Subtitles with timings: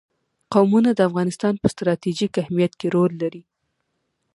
[0.53, 3.43] قومونه د افغانستان په ستراتیژیک اهمیت کې رول لري.